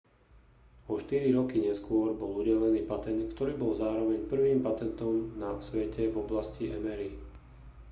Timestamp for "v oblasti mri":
6.09-7.09